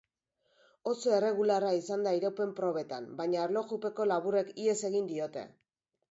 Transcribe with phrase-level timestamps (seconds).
[0.91, 5.45] Oso erregularra izan da iraupen probetan, baina erlojupeko laburrek ihes egin diote.